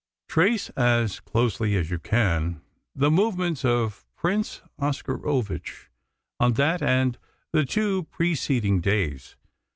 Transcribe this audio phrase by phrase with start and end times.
[0.27, 2.61] Trace as closely as you can
[2.95, 5.89] the movements of Prince Oscarovitch
[6.39, 7.19] on that and
[7.51, 9.35] the two preceding days.